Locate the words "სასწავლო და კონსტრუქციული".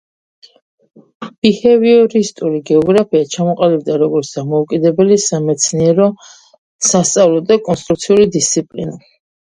6.91-8.31